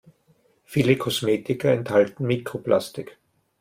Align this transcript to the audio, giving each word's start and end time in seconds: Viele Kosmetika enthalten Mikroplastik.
Viele 0.63 0.97
Kosmetika 0.97 1.69
enthalten 1.69 2.25
Mikroplastik. 2.25 3.19